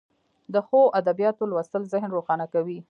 [0.53, 2.79] د ښو ادبیاتو لوستل ذهن روښانه کوي.